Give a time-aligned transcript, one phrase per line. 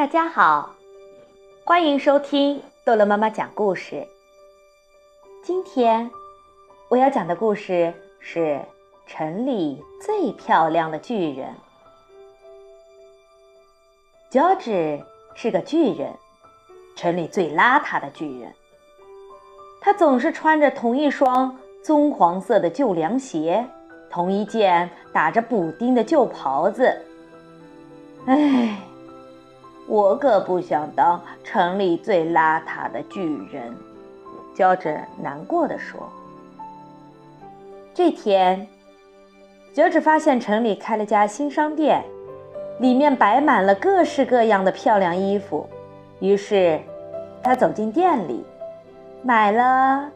[0.00, 0.74] 大家好，
[1.62, 4.08] 欢迎收听逗乐妈妈讲故事。
[5.44, 6.10] 今天
[6.88, 8.58] 我要讲的故事是
[9.06, 11.54] 城里最漂亮的巨人。
[14.30, 15.04] George
[15.34, 16.14] 是个巨人，
[16.96, 18.50] 城里最邋遢的巨人。
[19.82, 21.54] 他总是穿着同一双
[21.84, 23.62] 棕黄色的旧凉鞋，
[24.08, 27.04] 同一件打着补丁的旧袍子。
[28.24, 28.78] 唉。
[29.90, 33.74] 我可不想当城里最邋遢的巨人，
[34.54, 36.08] 乔治难过的说。
[37.92, 38.68] 这天，
[39.74, 42.04] 乔治发现城里开了家新商店，
[42.78, 45.68] 里面摆满了各式各样的漂亮衣服。
[46.20, 46.78] 于是，
[47.42, 48.44] 他走进店里，
[49.24, 50.08] 买了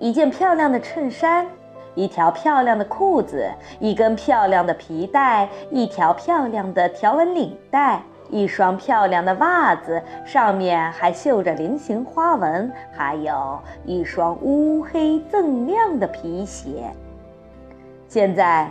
[0.00, 1.46] 一件漂亮的衬衫，
[1.94, 3.48] 一条漂亮的裤子，
[3.78, 8.02] 一根漂亮的皮带，一条漂亮的条纹领带。
[8.30, 16.90] 一双漂亮的袜子，上面还绣着菱形花纹，还有一双乌黑锃亮的皮鞋。
[18.08, 18.70] 现在，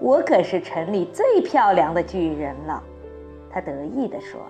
[0.00, 2.82] 我可是城里最漂亮的巨人了，
[3.50, 4.40] 他得意地说。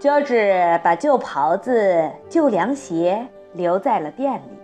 [0.00, 4.58] 乔治把旧袍子、旧凉鞋留在了店里。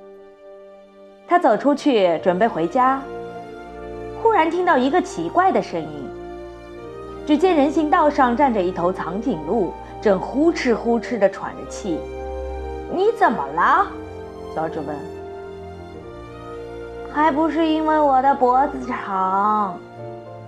[1.27, 3.03] 他走出去准备回家，
[4.23, 6.04] 忽然听到一个奇怪的声音。
[7.27, 11.99] 只见人行道上站着一头长颈鹿，正呼哧呼哧地喘着气。
[12.93, 13.87] 你怎么了？
[14.55, 14.95] 乔治问。
[17.13, 19.79] 还不是因为我的脖子长，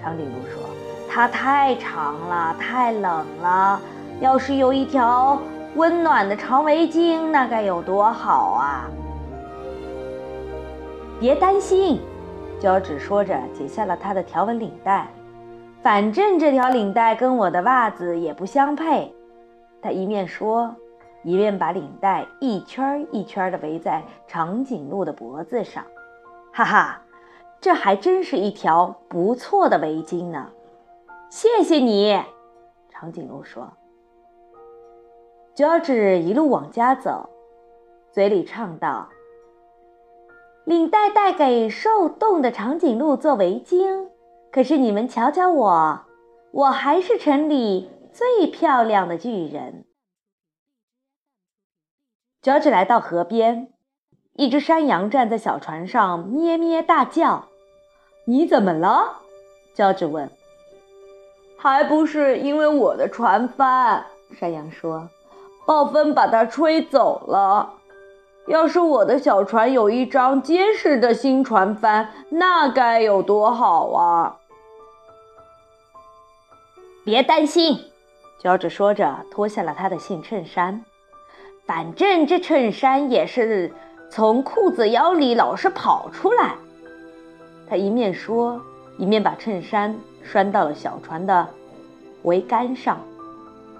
[0.02, 0.62] 长颈鹿说。
[1.08, 3.80] 它太长了，太冷了。
[4.20, 5.38] 要是有一条
[5.76, 8.84] 温暖的长围巾，那该有多好啊！
[11.18, 12.00] 别担心，
[12.60, 15.06] 乔治说着，解下了他的条纹领带。
[15.86, 19.14] 反正这条领带跟我的袜子也不相配，
[19.80, 20.74] 他一面说，
[21.22, 25.84] 一面把领带一圈一圈地围在长颈鹿的脖子上。
[26.52, 27.02] 哈哈，
[27.60, 30.50] 这还真是一条不错的围巾呢！
[31.30, 32.20] 谢谢你，
[32.88, 33.72] 长颈鹿说。
[35.54, 37.30] 乔治一路往家走，
[38.10, 39.08] 嘴里唱道
[40.66, 44.08] ：“领带带给受冻的长颈鹿做围巾。”
[44.56, 46.00] 可是你们瞧瞧我，
[46.50, 49.84] 我还是城里最漂亮的巨人。
[52.40, 53.68] 乔治来到河边，
[54.32, 57.48] 一只山羊站在小船上咩咩大叫。
[58.24, 59.16] 你怎么了？
[59.74, 60.30] 乔治问。
[61.58, 64.06] 还不是因为我的船帆，
[64.40, 65.10] 山羊说，
[65.66, 67.74] 暴风把它吹走了。
[68.46, 74.38] 要是我的小船有一张结实的新船帆，那该有多好啊！
[77.06, 77.78] 别担心，
[78.40, 80.84] 乔治说着，脱下了他的新衬衫。
[81.64, 83.72] 反正这衬衫也是
[84.10, 86.56] 从裤子腰里老是跑出来。
[87.70, 88.60] 他一面说，
[88.98, 91.48] 一面把衬衫拴到了小船的
[92.24, 93.00] 桅杆上。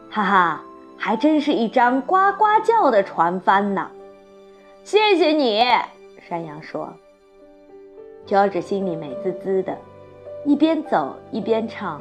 [0.08, 0.62] 哈哈，
[0.96, 3.90] 还真是一张呱呱叫的船帆呢！
[4.84, 5.64] 谢谢你，
[6.28, 6.88] 山羊说。
[8.24, 9.76] 乔治心里美滋滋的，
[10.44, 12.00] 一边走一边唱。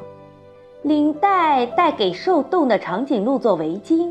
[0.86, 4.08] 领带带给受冻的长颈鹿做围巾，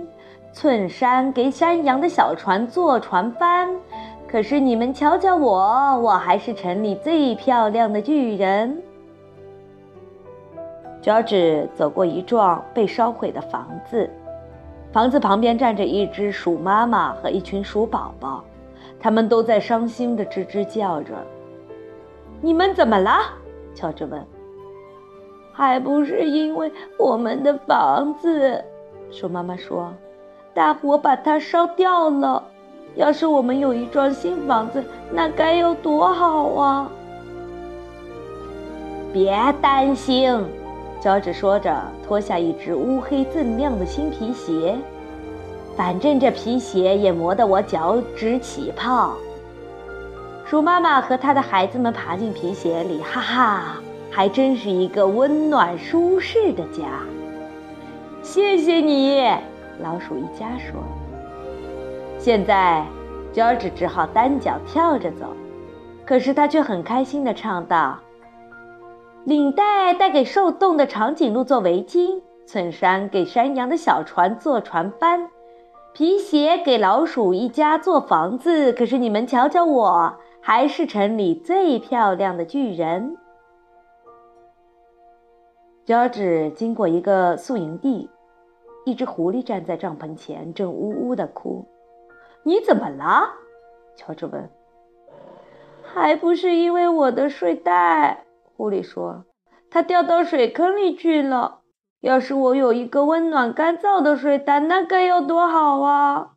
[0.52, 3.74] 衬衫给山羊的小船做船帆。
[4.28, 8.78] 可是你们瞧瞧我，我还是城里最漂亮的巨人。
[11.02, 14.10] 乔治走过一幢被烧毁的房子，
[14.92, 18.44] 房子旁边站着一只鼠妈妈和一群鼠宝宝，
[19.00, 21.14] 他们都在伤心地吱吱叫着。
[22.42, 23.12] 你们怎么了？
[23.74, 24.22] 乔治问。
[25.56, 28.62] 还不是因为我们的房子，
[29.10, 29.94] 鼠妈妈说
[30.54, 32.44] ：“大火把它烧掉了。
[32.96, 36.92] 要是我们有一幢新房子，那该有多好啊！”
[39.14, 40.38] 别担心，
[41.00, 44.76] 乔治说着，脱下一只乌黑锃亮的新皮鞋。
[45.78, 49.14] 反正这皮鞋也磨得我脚趾起泡。
[50.46, 53.82] 鼠妈妈和她的孩子们爬进皮鞋里，哈哈。
[54.16, 56.86] 还真是一个温暖舒适的家。
[58.24, 59.22] 谢谢你，
[59.84, 60.82] 老鼠一家说。
[62.18, 62.86] 现在，
[63.34, 65.26] 乔治只好单脚跳着走，
[66.06, 68.00] 可是他却很开心地唱道
[69.26, 75.28] ：“领带带给受冻的长颈鹿做围巾，衬衫给山羊的小船做船帆，
[75.92, 78.72] 皮鞋给老鼠一家做房子。
[78.72, 83.18] 可是你们瞧瞧我，还是城里最漂亮的巨人。”
[85.86, 88.10] 乔治经过一个宿营地，
[88.86, 91.64] 一只狐狸站在帐篷前，正呜呜地哭。
[92.42, 93.30] “你怎么了？”
[93.96, 94.50] 乔治问。
[95.86, 98.26] “还不是因为我的睡袋。”
[98.58, 99.26] 狐狸说
[99.70, 101.60] ，“它掉到水坑里去了。
[102.02, 106.32] 要是我有一个温暖干燥的睡袋，那该有多好啊！”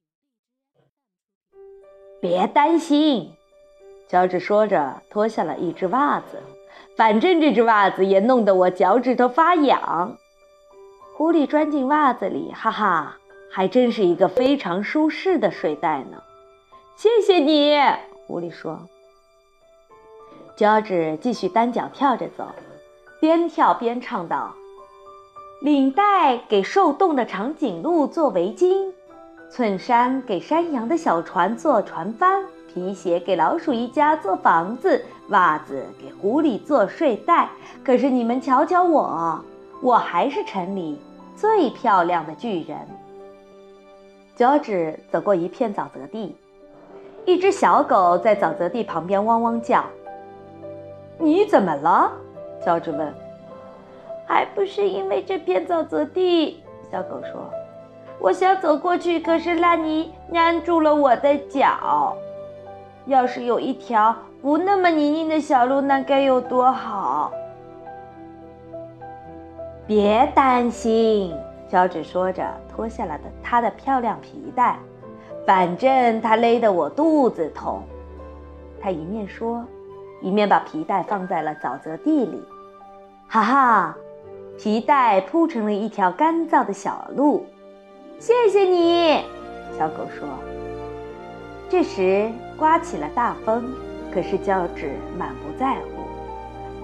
[2.20, 3.32] 别担心，
[4.08, 6.38] 乔治说着，脱下了一只袜子。
[6.96, 10.16] 反正这只袜子也弄得我脚趾头发痒。
[11.16, 13.16] 狐狸钻进袜子里，哈哈，
[13.50, 16.22] 还真是一个非常舒适的睡袋呢。
[16.96, 17.76] 谢谢你，
[18.26, 18.80] 狐狸说。
[20.56, 22.48] 脚趾继续单脚跳着走，
[23.20, 24.54] 边跳边唱道
[25.62, 28.92] ：“领带给受冻的长颈鹿做围巾，
[29.50, 37.48] 衬衫给山羊的小船做船帆，皮鞋给老鼠一家做房子，袜子给狐狸做睡袋。
[37.84, 39.40] 可是你们瞧瞧我，
[39.82, 41.00] 我还是城里。”
[41.38, 42.76] 最漂亮的巨人。
[44.34, 46.36] 乔治走过一片沼泽地，
[47.24, 49.84] 一只小狗在沼泽地旁边汪汪叫。
[51.16, 52.10] 你怎么了？
[52.64, 53.14] 乔治问。
[54.26, 56.60] 还不是因为这片沼泽地，
[56.90, 57.48] 小狗说。
[58.18, 62.16] 我想走过去，可是烂泥粘住了我的脚。
[63.06, 67.32] 要是有一条不那么泥泞的小路，那该有多好。
[69.86, 71.34] 别担心，
[71.68, 74.78] 乔治说着，脱下了的他的漂亮皮带。
[75.46, 77.82] 反正他勒得我肚子痛。
[78.80, 79.64] 他一面说，
[80.20, 82.42] 一面把皮带放在了沼泽地里。
[83.26, 83.96] 哈哈，
[84.58, 87.46] 皮带铺成了一条干燥的小路。
[88.18, 89.24] 谢谢你，
[89.78, 90.28] 小狗说。
[91.68, 93.74] 这时刮起了大风，
[94.12, 96.02] 可是乔治满不在乎。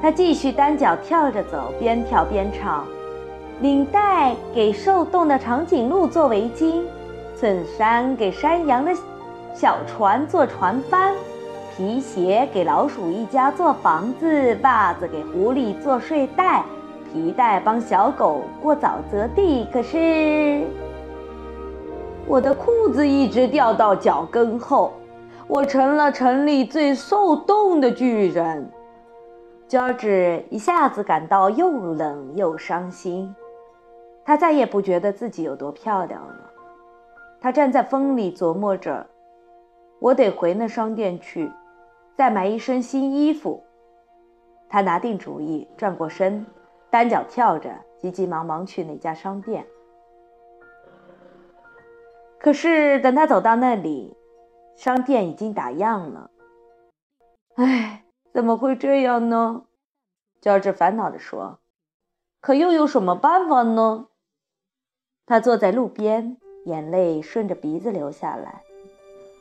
[0.03, 2.85] 他继续单脚跳着走，边跳边唱
[3.63, 6.83] ：“领带给受冻的长颈鹿做围巾，
[7.41, 8.93] 衬衫给山羊的
[9.55, 11.15] 小船做船帆，
[11.75, 16.63] 皮鞋给老鼠一家做房子，袜子给狐狸做睡袋，
[17.13, 19.67] 皮带帮小狗过沼泽地。
[19.73, 20.65] 可是
[22.27, 24.93] 我的裤子一直掉到脚跟后，
[25.47, 28.71] 我成了城里最受冻的巨人。”
[29.67, 33.35] 乔治一下子感到又冷又伤心，
[34.25, 36.51] 他再也不觉得自己有多漂亮了。
[37.41, 39.07] 他站在风里琢磨着
[40.01, 41.51] ：“我得回那商店去，
[42.15, 43.65] 再买一身新衣服。”
[44.69, 46.47] 他拿定主意，转过身，
[46.91, 49.65] 单脚跳着，急急忙忙去那家商店。
[52.39, 54.15] 可是等他走到那里，
[54.77, 56.31] 商店已经打烊了。
[57.57, 58.01] 唉。
[58.33, 59.63] 怎么会这样呢？
[60.43, 61.61] 乔治烦恼地说。
[62.41, 64.09] 可又有什么办法呢？
[65.25, 68.65] 他坐在路边，眼泪顺着鼻子流下来。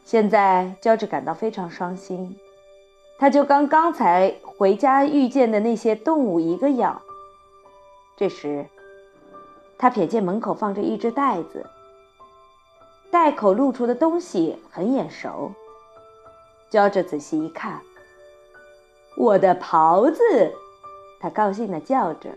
[0.03, 2.37] 现在，乔治感到非常伤心。
[3.17, 7.01] 他就跟刚才回家遇见的那些动物一个样。
[8.15, 8.67] 这时，
[9.75, 11.65] 他瞥见门口放着一只袋子，
[13.13, 15.51] 袋口露出的东西很眼熟。
[16.71, 17.79] 乔治仔细一看。
[19.15, 20.19] 我的袍子，
[21.19, 22.31] 他高兴地叫着：“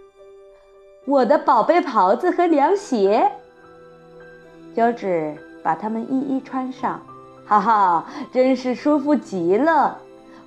[1.08, 3.32] 我的宝贝袍子和凉鞋。”
[4.76, 7.00] 乔治把它们一一穿上，
[7.46, 9.96] 哈哈，真是舒服极了！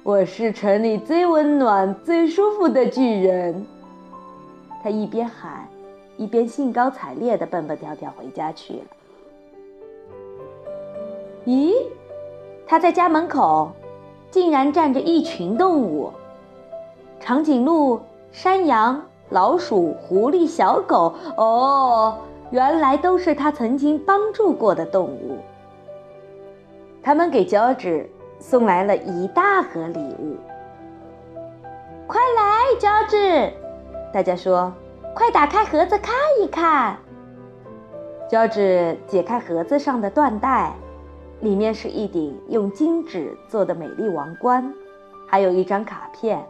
[0.03, 3.65] 我是城里最温暖、最舒服的巨人。
[4.83, 5.67] 他一边喊，
[6.17, 8.85] 一边兴高采烈地蹦蹦跳跳回家去了。
[11.49, 11.73] 咦，
[12.67, 13.71] 他在家门口。
[14.29, 16.11] 竟然站着一群动物：
[17.19, 17.99] 长颈鹿、
[18.31, 21.15] 山羊、老鼠、狐狸、小狗。
[21.35, 22.15] 哦，
[22.51, 25.39] 原来都是他曾经帮助过的动物。
[27.01, 30.37] 他们给乔治送来了一大盒礼物。
[32.05, 33.51] 快来，乔治！
[34.13, 34.71] 大家说
[35.15, 36.95] ：“快打开盒子看一看。”
[38.29, 40.71] 乔治解开盒子上的缎带。
[41.41, 44.73] 里面是一顶用金纸做的美丽王冠，
[45.25, 46.45] 还有一张卡片。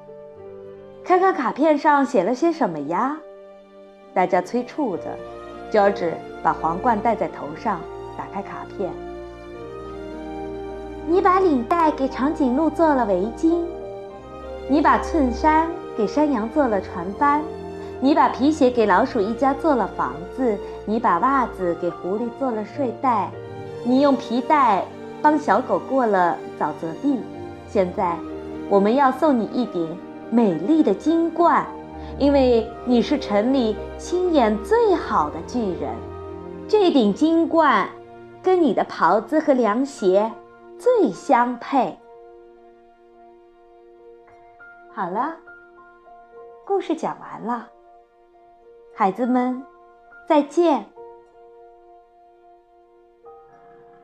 [1.04, 3.18] 看看卡片上写了些什么呀？
[4.14, 5.04] 大家催促着。
[5.72, 7.80] 乔治把皇冠戴在头上，
[8.18, 8.92] 打开卡片。
[11.08, 13.64] 你把领带给长颈鹿做了围巾，
[14.68, 17.44] 你把衬衫给山羊做了船帆，
[18.00, 23.30] 你把皮鞋给老鼠一家做了房子，你把袜子给狐狸做了睡袋。
[23.84, 24.86] 你用皮带
[25.22, 27.20] 帮小狗过了沼泽地
[27.68, 28.18] 现在
[28.70, 29.98] 我们要送你一顶
[30.30, 31.66] 美丽的金冠
[32.18, 35.94] 因为你是城里心眼最好的巨人。
[36.68, 37.90] 这顶金冠
[38.44, 40.32] 跟你的袍子和凉鞋
[40.78, 41.98] 最相配。
[44.94, 45.36] 好了
[46.66, 47.68] 故事讲完了
[48.94, 49.64] 孩子们
[50.28, 50.99] 再见。